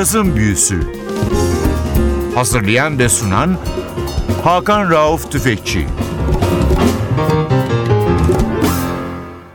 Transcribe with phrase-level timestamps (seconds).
[0.00, 0.80] Cazın Büyüsü
[2.34, 3.58] Hazırlayan ve sunan
[4.44, 5.86] Hakan Rauf Tüfekçi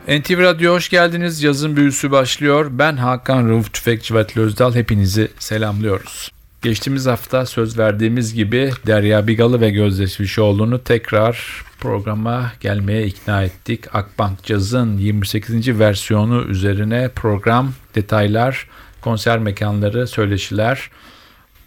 [0.08, 1.42] NTV Radyo hoş geldiniz.
[1.42, 2.66] Yazın büyüsü başlıyor.
[2.70, 4.74] Ben Hakan Rauf Tüfekçi ve Özdal.
[4.74, 6.32] Hepinizi selamlıyoruz.
[6.62, 13.94] Geçtiğimiz hafta söz verdiğimiz gibi Derya Bigalı ve Gözde Svişoğlu'nu tekrar programa gelmeye ikna ettik.
[13.94, 15.78] Akbank Caz'ın 28.
[15.78, 18.66] versiyonu üzerine program, detaylar,
[19.06, 20.90] konser mekanları, söyleşiler.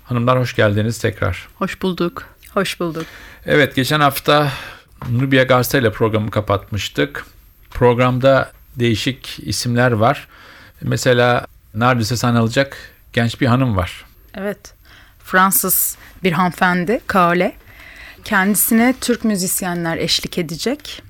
[0.03, 1.47] Hanımlar hoş geldiniz tekrar.
[1.55, 2.25] Hoş bulduk.
[2.53, 3.05] Hoş bulduk.
[3.45, 4.51] Evet geçen hafta
[5.09, 7.25] Nubia Garza ile programı kapatmıştık.
[7.69, 10.27] Programda değişik isimler var.
[10.81, 12.77] Mesela neredeyse sanılacak
[13.13, 14.05] genç bir hanım var.
[14.35, 14.73] Evet.
[15.23, 17.55] Fransız bir hanımefendi, Kale.
[18.23, 21.03] Kendisine Türk müzisyenler eşlik edecek.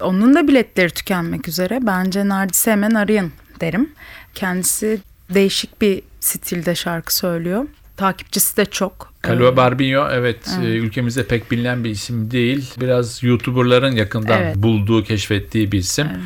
[0.00, 1.78] Onun da biletleri tükenmek üzere.
[1.82, 3.92] Bence Nardis'i hemen arayın derim.
[4.34, 7.64] Kendisi değişik bir stilde şarkı söylüyor.
[7.96, 9.12] Takipçisi de çok.
[9.26, 10.66] Calua Barbinho evet, evet.
[10.66, 12.74] ülkemizde pek bilinen bir isim değil.
[12.80, 14.56] Biraz YouTuber'ların yakından evet.
[14.56, 16.06] bulduğu, keşfettiği bir isim.
[16.10, 16.20] Evet.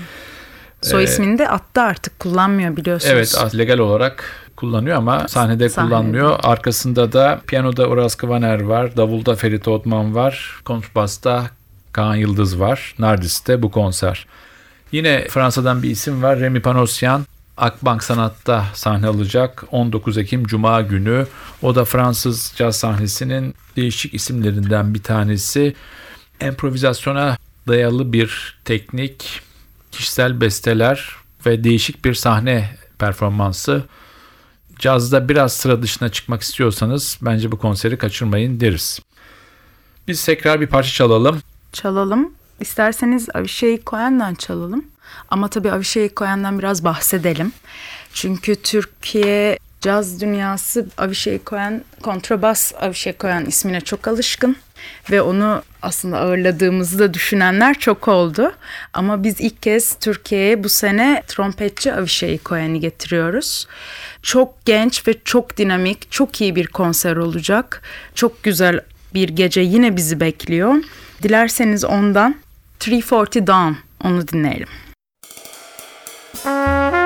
[0.82, 3.12] Soy ee, ismini de attı artık kullanmıyor biliyorsunuz.
[3.14, 4.24] Evet legal olarak
[4.56, 5.88] kullanıyor ama sahnede, sahnede.
[5.90, 6.38] kullanmıyor.
[6.42, 11.50] Arkasında da piyanoda Uras Kıvaner var, davulda Ferit Otman var, kontrbasta
[11.92, 14.26] Kaan Yıldız var, Nardis'te bu konser.
[14.92, 17.26] Yine Fransa'dan bir isim var Remy Panosyan.
[17.56, 21.26] Akbank Sanat'ta sahne alacak 19 Ekim Cuma günü.
[21.62, 25.74] O da Fransız caz sahnesinin değişik isimlerinden bir tanesi.
[26.40, 27.36] Improvizasyona
[27.68, 29.40] dayalı bir teknik,
[29.92, 33.84] kişisel besteler ve değişik bir sahne performansı.
[34.78, 39.00] Cazda biraz sıra dışına çıkmak istiyorsanız bence bu konseri kaçırmayın deriz.
[40.08, 41.40] Biz tekrar bir parça çalalım.
[41.72, 42.34] Çalalım.
[42.60, 44.84] İsterseniz Avishai Cohen'den çalalım.
[45.28, 47.52] Ama tabii Avishai Cohen'den biraz bahsedelim.
[48.12, 54.56] Çünkü Türkiye caz dünyası Avishai Cohen, kontrabas Avishai Cohen ismine çok alışkın.
[55.10, 58.52] Ve onu aslında ağırladığımızı da düşünenler çok oldu.
[58.92, 63.66] Ama biz ilk kez Türkiye'ye bu sene trompetçi Avishai Cohen'i getiriyoruz.
[64.22, 67.82] Çok genç ve çok dinamik, çok iyi bir konser olacak.
[68.14, 68.80] Çok güzel
[69.14, 70.74] bir gece yine bizi bekliyor.
[71.22, 72.36] Dilerseniz ondan
[72.76, 73.72] 340 Down
[74.04, 74.68] onu dinleyelim.
[76.46, 77.05] Música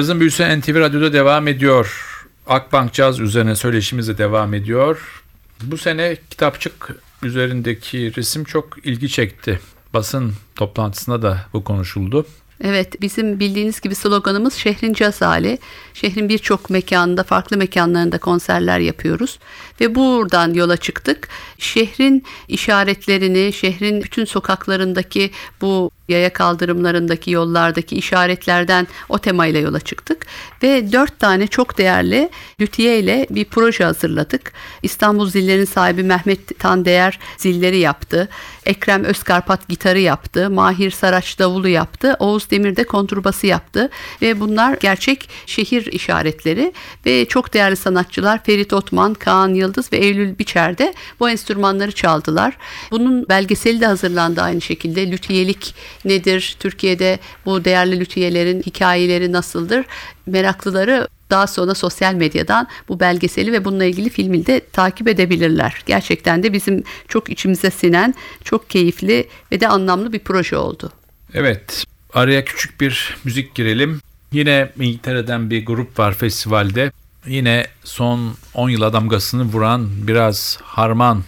[0.00, 2.06] Cazın büyüsü NTV Radyo'da devam ediyor.
[2.46, 5.22] Akbank Caz üzerine söyleşimiz de devam ediyor.
[5.62, 9.60] Bu sene kitapçık üzerindeki resim çok ilgi çekti.
[9.94, 12.26] Basın toplantısında da bu konuşuldu.
[12.64, 15.58] Evet bizim bildiğiniz gibi sloganımız şehrin caz hali.
[15.94, 19.38] Şehrin birçok mekanında farklı mekanlarında konserler yapıyoruz.
[19.80, 21.28] Ve buradan yola çıktık.
[21.58, 25.30] Şehrin işaretlerini, şehrin bütün sokaklarındaki
[25.60, 30.26] bu yaya kaldırımlarındaki yollardaki işaretlerden o temayla yola çıktık.
[30.62, 32.30] Ve dört tane çok değerli
[32.60, 34.52] lütiye ile bir proje hazırladık.
[34.82, 38.28] İstanbul Zillerin sahibi Mehmet Tandeyer zilleri yaptı.
[38.66, 40.50] Ekrem Özkarpat gitarı yaptı.
[40.50, 42.16] Mahir Saraç davulu yaptı.
[42.18, 43.90] Oğuz Demir de kontrbası yaptı.
[44.22, 46.72] Ve bunlar gerçek şehir işaretleri.
[47.06, 52.56] Ve çok değerli sanatçılar Ferit Otman, Kaan Yıldız ve Eylül Biçer de bu enstrümanları çaldılar.
[52.90, 55.10] Bunun belgeseli de hazırlandı aynı şekilde.
[55.10, 55.74] Lütiyelik
[56.04, 56.56] nedir?
[56.60, 59.86] Türkiye'de bu değerli lütiyelerin hikayeleri nasıldır?
[60.26, 65.82] Meraklıları daha sonra sosyal medyadan bu belgeseli ve bununla ilgili filmi de takip edebilirler.
[65.86, 68.14] Gerçekten de bizim çok içimize sinen,
[68.44, 70.92] çok keyifli ve de anlamlı bir proje oldu.
[71.34, 74.00] Evet, araya küçük bir müzik girelim.
[74.32, 76.92] Yine İngiltere'den bir grup var festivalde.
[77.26, 81.24] Yine son 10 yıla damgasını vuran biraz harman,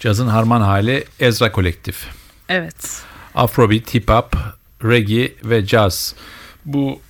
[0.00, 2.06] cazın harman hali Ezra Kolektif.
[2.48, 3.09] Evet.
[3.34, 4.36] Afrobeat, hip hop,
[4.84, 6.14] reggae ve jazz.
[6.64, 7.00] Bu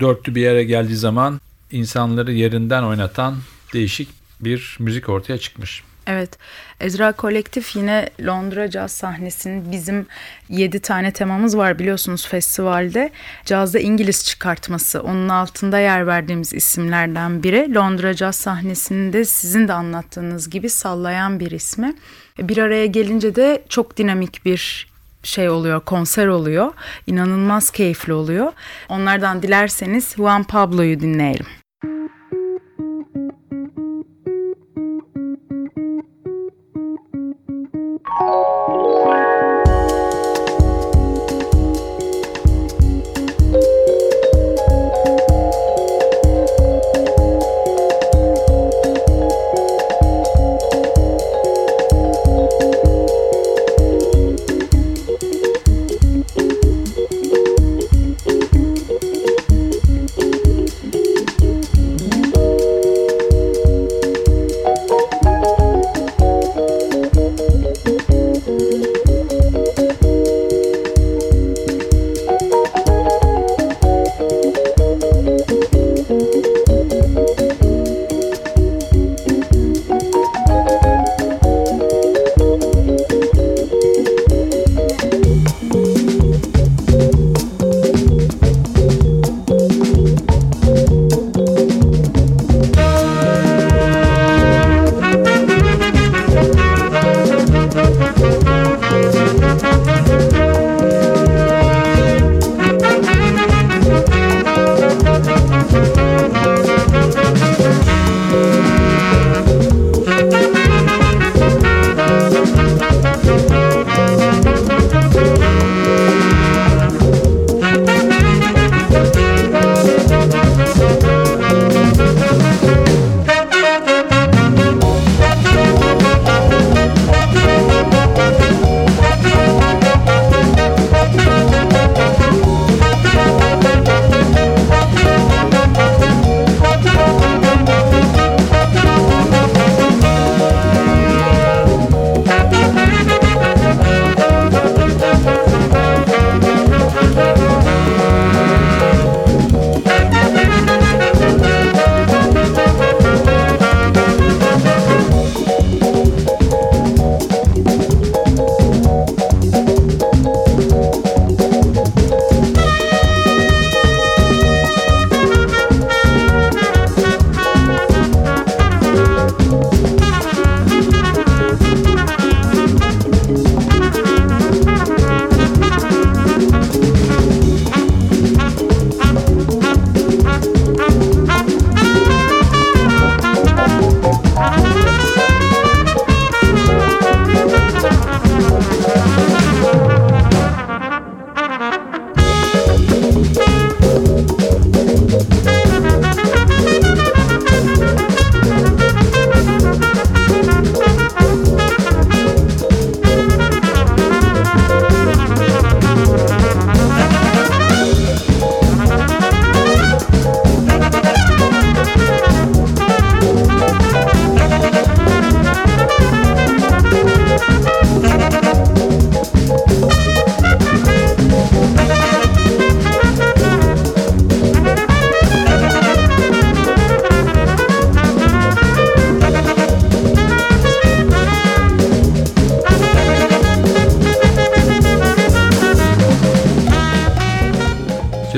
[0.00, 1.40] dörtlü bir yere geldiği zaman
[1.72, 3.36] insanları yerinden oynatan
[3.72, 4.08] değişik
[4.40, 5.82] bir müzik ortaya çıkmış.
[6.06, 6.38] Evet.
[6.80, 10.06] Ezra Kolektif yine Londra caz sahnesinin bizim
[10.48, 13.10] 7 tane temamız var biliyorsunuz festivalde.
[13.44, 17.74] Cazda İngiliz çıkartması onun altında yer verdiğimiz isimlerden biri.
[17.74, 21.94] Londra caz sahnesinde sizin de anlattığınız gibi sallayan bir ismi.
[22.38, 24.86] Bir araya gelince de çok dinamik bir
[25.26, 26.72] şey oluyor, konser oluyor.
[27.06, 28.52] İnanılmaz keyifli oluyor.
[28.88, 31.46] Onlardan dilerseniz Juan Pablo'yu dinleyelim.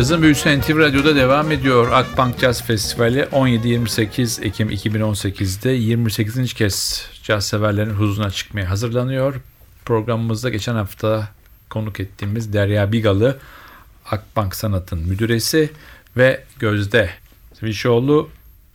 [0.09, 1.93] Yazın Büyüsü NTV Radyo'da devam ediyor.
[1.93, 6.55] Akbank Jazz Festivali 17-28 Ekim 2018'de 28.
[6.55, 9.35] kez caz severlerin huzuruna çıkmaya hazırlanıyor.
[9.85, 11.29] Programımızda geçen hafta
[11.71, 13.39] konuk ettiğimiz Derya Bigalı,
[14.11, 15.71] Akbank Sanat'ın müdüresi
[16.17, 17.11] ve Gözde
[17.61, 18.31] Svişoğlu,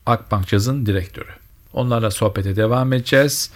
[0.06, 1.32] Akbank Jazz'ın direktörü.
[1.74, 3.52] Onlarla sohbete devam edeceğiz.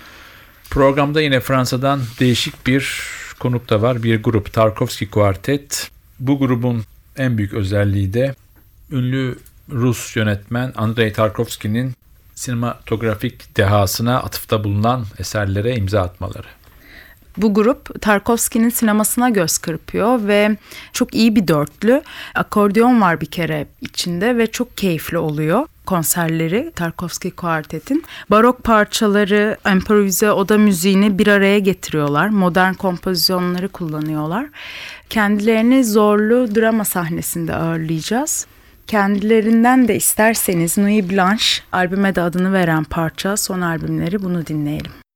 [0.70, 3.02] Programda yine Fransa'dan değişik bir
[3.40, 4.04] konuk da var.
[4.04, 5.92] Bir grup Tarkovski Kuartet.
[6.20, 6.84] Bu grubun
[7.18, 8.36] en büyük özelliği de
[8.92, 9.38] ünlü
[9.72, 11.94] Rus yönetmen Andrei Tarkovski'nin
[12.36, 16.48] sinematografik dehasına atıfta bulunan eserlere imza atmaları.
[17.38, 20.58] Bu grup Tarkovski'nin sinemasına göz kırpıyor ve
[20.94, 22.02] çok iyi bir dörtlü.
[22.36, 28.04] Akordeon var bir kere içinde ve çok keyifli oluyor konserleri Tarkovski Kuartet'in.
[28.30, 32.30] Barok parçaları, improvize oda müziğini bir araya getiriyorlar.
[32.30, 34.46] Modern kompozisyonları kullanıyorlar.
[35.10, 38.48] Kendilerini zorlu drama sahnesinde ağırlayacağız.
[38.88, 45.07] Kendilerinden de isterseniz Nuit Blanche albüme de adını veren parça son albümleri bunu dinleyelim.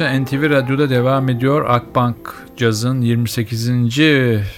[0.00, 1.64] Büyüsü NTV Radyo'da devam ediyor.
[1.68, 2.16] Akbank
[2.56, 3.68] Caz'ın 28.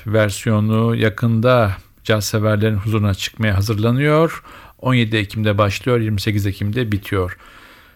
[0.07, 4.43] versiyonu yakında caz severlerin huzuruna çıkmaya hazırlanıyor.
[4.79, 7.39] 17 Ekim'de başlıyor, 28 Ekim'de bitiyor.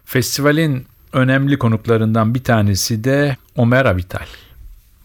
[0.04, 4.26] Festivalin önemli konuklarından bir tanesi de Omer Avital.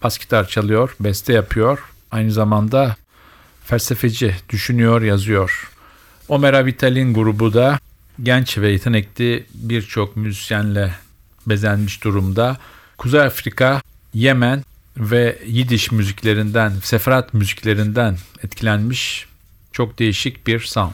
[0.02, 1.78] bas gitar çalıyor, beste yapıyor.
[2.10, 2.96] Aynı zamanda
[3.64, 5.70] felsefeci, düşünüyor, yazıyor.
[6.28, 7.78] Omer Vital'in grubu da
[8.22, 10.92] genç ve yetenekli birçok müzisyenle
[11.46, 12.56] bezenmiş durumda.
[12.98, 13.80] Kuzey Afrika,
[14.14, 14.62] Yemen
[14.96, 19.26] ve Yidiş müziklerinden, Seferat müziklerinden etkilenmiş
[19.72, 20.92] çok değişik bir sound.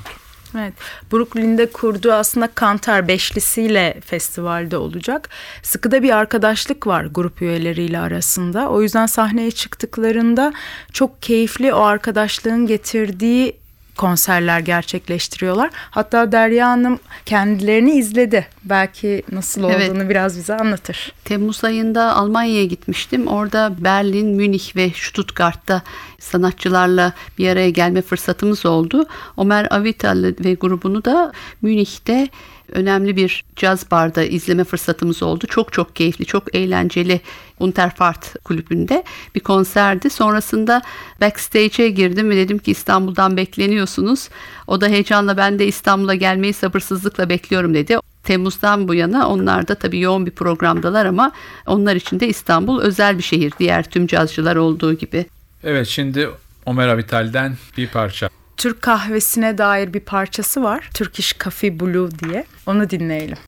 [0.59, 0.75] Evet.
[1.13, 5.29] Brooklyn'de kurduğu aslında Kantar beşlisiyle festivalde olacak.
[5.63, 8.69] Sıkıda bir arkadaşlık var grup üyeleriyle arasında.
[8.69, 10.53] O yüzden sahneye çıktıklarında
[10.93, 13.57] çok keyifli o arkadaşlığın getirdiği
[13.99, 15.71] konserler gerçekleştiriyorlar.
[15.91, 18.47] Hatta Derya Hanım kendilerini izledi.
[18.65, 20.11] Belki nasıl olduğunu Evet.
[20.11, 21.13] biraz bize anlatır.
[21.25, 23.27] Temmuz ayında Almanya'ya gitmiştim.
[23.27, 25.83] Orada Berlin, Münih ve Stuttgart'ta
[26.19, 29.07] sanatçılarla bir araya gelme fırsatımız oldu.
[29.39, 32.29] Ömer Avital ve grubunu da Münih'te
[32.73, 35.47] önemli bir caz barda izleme fırsatımız oldu.
[35.47, 37.21] Çok çok keyifli, çok eğlenceli
[37.61, 39.05] Unterfahrt kulübünde
[39.35, 40.11] bir konserdi.
[40.11, 40.83] Sonrasında
[41.21, 44.29] backstage'e girdim ve dedim ki İstanbul'dan bekleniyorsunuz.
[44.67, 47.99] O da heyecanla ben de İstanbul'a gelmeyi sabırsızlıkla bekliyorum dedi.
[48.25, 51.33] Temmuz'dan bu yana onlar da tabii yoğun bir programdalar ama
[51.67, 55.27] onlar için de İstanbul özel bir şehir diğer tüm cazcılar olduğu gibi.
[55.65, 56.29] Evet şimdi
[56.67, 58.29] Omer Avital'den bir parça.
[58.57, 60.91] Türk kahvesine dair bir parçası var.
[60.95, 62.45] Turkish Coffee Blue diye.
[62.67, 63.39] Onu dinleyelim.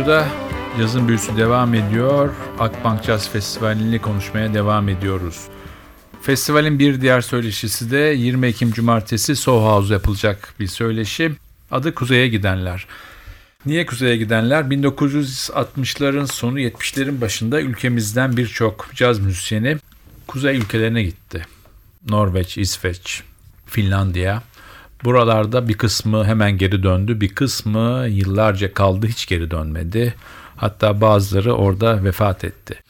[0.00, 0.28] Radyo'da
[0.80, 2.30] yazın büyüsü devam ediyor.
[2.58, 5.40] Akbank Jazz Festivali'ni konuşmaya devam ediyoruz.
[6.22, 11.32] Festivalin bir diğer söyleşisi de 20 Ekim Cumartesi Soho House yapılacak bir söyleşi.
[11.70, 12.86] Adı Kuzey'e Gidenler.
[13.66, 14.62] Niye kuzeye gidenler?
[14.62, 19.76] 1960'ların sonu 70'lerin başında ülkemizden birçok caz müzisyeni
[20.26, 21.46] kuzey ülkelerine gitti.
[22.08, 23.22] Norveç, İsveç,
[23.66, 24.42] Finlandiya.
[25.04, 30.14] Buralarda bir kısmı hemen geri döndü, bir kısmı yıllarca kaldı hiç geri dönmedi.
[30.56, 32.82] Hatta bazıları orada vefat etti.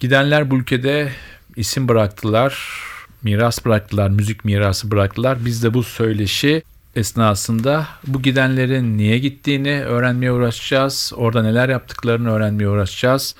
[0.00, 1.12] Gidenler bu ülkede
[1.56, 2.80] isim bıraktılar,
[3.22, 5.44] miras bıraktılar, müzik mirası bıraktılar.
[5.44, 6.62] Biz de bu söyleşi
[6.96, 11.12] esnasında bu gidenlerin niye gittiğini öğrenmeye uğraşacağız.
[11.16, 13.34] Orada neler yaptıklarını öğrenmeye uğraşacağız.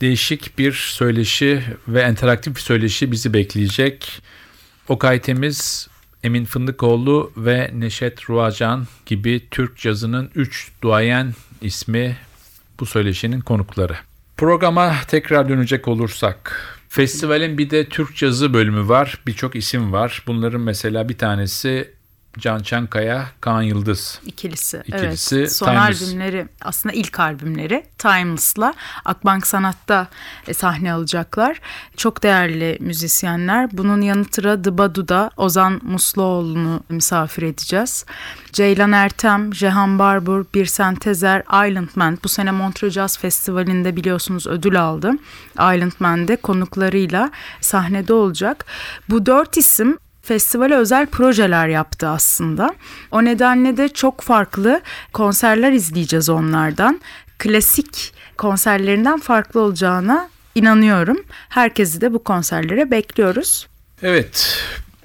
[0.00, 4.22] Değişik bir söyleşi ve interaktif bir söyleşi bizi bekleyecek.
[4.88, 5.88] Okay Temiz,
[6.26, 12.16] Emin Fındıkoğlu ve Neşet Ruacan gibi Türk cazının 3 duayen ismi
[12.80, 13.96] bu söyleşinin konukları.
[14.36, 19.18] Programa tekrar dönecek olursak Festivalin bir de Türk cazı bölümü var.
[19.26, 20.22] Birçok isim var.
[20.26, 21.90] Bunların mesela bir tanesi
[22.38, 24.82] Can Çankaya, Kaan Yıldız ikilisi.
[24.86, 25.52] İkilisi, evet.
[25.52, 26.02] Son Timeless.
[26.02, 30.08] albümleri aslında ilk albümleri Timeless'la Akbank Sanat'ta
[30.48, 31.60] e, sahne alacaklar.
[31.96, 33.68] Çok değerli müzisyenler.
[33.72, 38.04] Bunun yanı sıra Dıbadu'da Ozan Musluoğlu'nu misafir edeceğiz.
[38.52, 44.82] Ceylan Ertem, Jehan Barbur, Birsen Tezer, Island Man bu sene Montreux Jazz Festivali'nde biliyorsunuz ödül
[44.82, 45.10] aldı.
[45.54, 48.64] Island Man'de konuklarıyla sahnede olacak.
[49.08, 52.74] Bu dört isim festivale özel projeler yaptı aslında.
[53.10, 54.80] O nedenle de çok farklı
[55.12, 57.00] konserler izleyeceğiz onlardan.
[57.38, 61.18] Klasik konserlerinden farklı olacağına inanıyorum.
[61.48, 63.66] Herkesi de bu konserlere bekliyoruz.
[64.02, 64.58] Evet,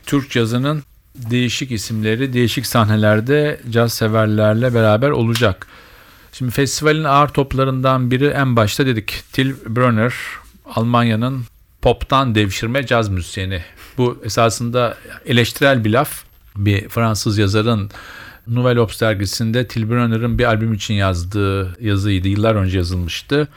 [0.05, 0.83] Türk cazının
[1.15, 5.67] değişik isimleri değişik sahnelerde caz severlerle beraber olacak.
[6.33, 10.13] Şimdi festivalin ağır toplarından biri en başta dedik Till Brunner,
[10.75, 11.43] Almanya'nın
[11.81, 13.63] poptan devşirme caz müzisyeni.
[13.97, 16.23] Bu esasında eleştirel bir laf.
[16.55, 17.91] Bir Fransız yazarın
[18.47, 22.27] Nouvelle Obs dergisinde Till Brunner'ın bir albüm için yazdığı yazıydı.
[22.27, 23.47] Yıllar önce yazılmıştı.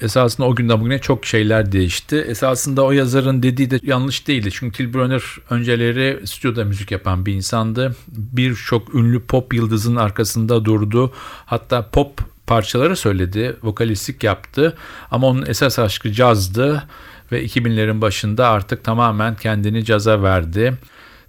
[0.00, 2.16] Esasında o günden bugüne çok şeyler değişti.
[2.16, 4.50] Esasında o yazarın dediği de yanlış değildi.
[4.52, 7.96] Çünkü Till Brunner önceleri stüdyoda müzik yapan bir insandı.
[8.08, 11.12] Birçok ünlü pop yıldızın arkasında durdu.
[11.46, 14.76] Hatta pop parçaları söyledi, vokalistlik yaptı.
[15.10, 16.88] Ama onun esas aşkı cazdı
[17.32, 20.74] ve 2000'lerin başında artık tamamen kendini caza verdi.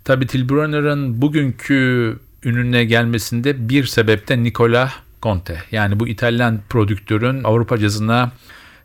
[0.03, 5.63] Tabii Till Brunner'ın bugünkü ününe gelmesinde bir sebepte Nicola Conte.
[5.71, 8.31] Yani bu İtalyan prodüktörün Avrupa cazına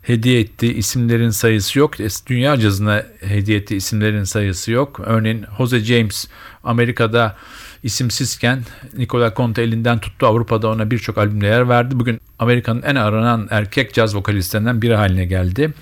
[0.03, 1.95] hediye ettiği isimlerin sayısı yok.
[2.27, 5.01] Dünya cazına hediye ettiği isimlerin sayısı yok.
[5.05, 6.29] Örneğin Jose James
[6.65, 7.37] Amerika'da
[7.83, 8.63] isimsizken
[8.97, 10.27] Nicola Conte elinden tuttu.
[10.27, 12.01] Avrupa'da ona birçok albümle yer verdi.
[12.01, 15.73] Bugün Amerika'nın en aranan erkek caz vokalistlerinden biri haline geldi.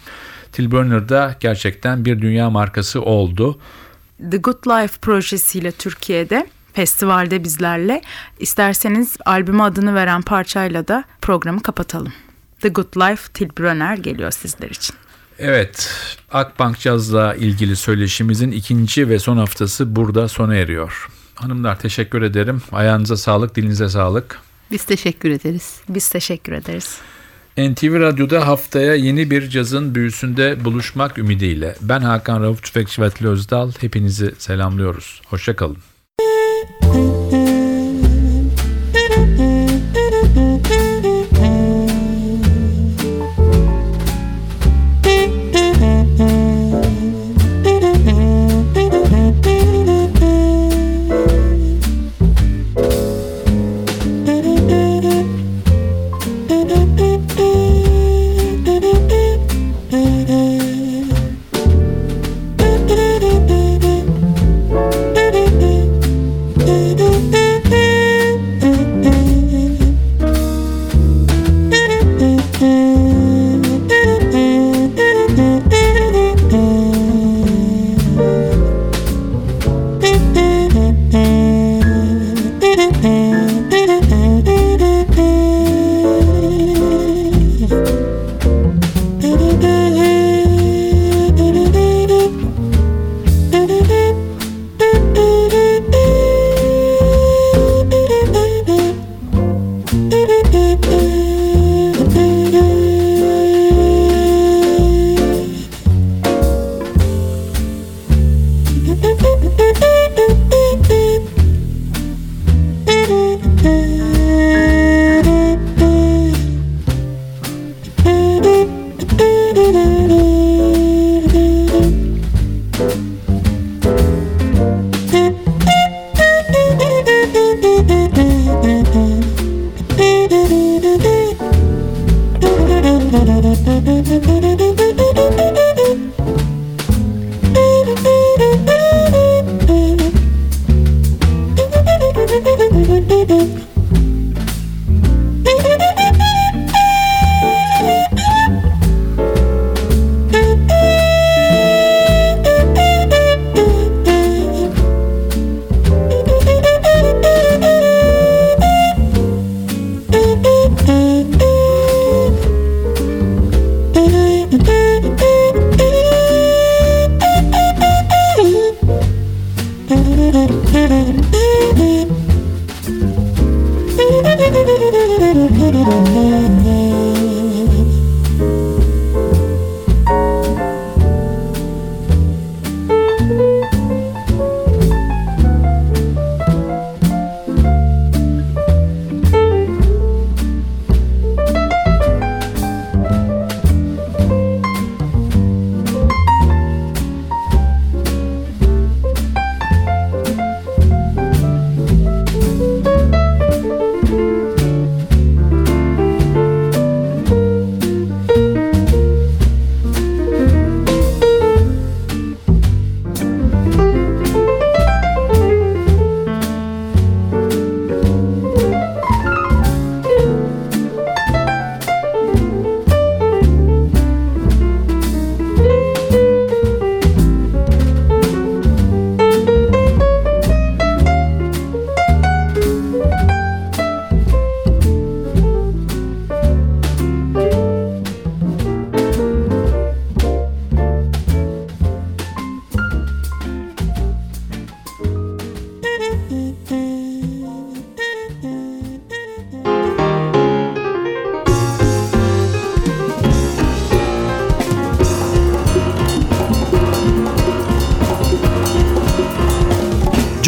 [0.56, 3.58] Till Brunner da gerçekten bir dünya markası oldu.
[4.30, 8.02] The Good Life projesiyle Türkiye'de festivalde bizlerle.
[8.38, 12.12] İsterseniz albüme adını veren parçayla da programı kapatalım.
[12.60, 14.96] The Good Life Till Brunner geliyor sizler için.
[15.38, 15.90] Evet,
[16.32, 21.08] Akbank Caz'la ilgili söyleşimizin ikinci ve son haftası burada sona eriyor.
[21.34, 22.62] Hanımlar teşekkür ederim.
[22.72, 24.40] Ayağınıza sağlık, dilinize sağlık.
[24.70, 25.80] Biz teşekkür ederiz.
[25.88, 26.98] Biz teşekkür ederiz.
[27.58, 31.74] NTV Radyo'da haftaya yeni bir cazın büyüsünde buluşmak ümidiyle.
[31.80, 33.72] Ben Hakan Rauf Tüfekçi ve Özdal.
[33.80, 35.22] Hepinizi selamlıyoruz.
[35.26, 35.76] Hoşçakalın.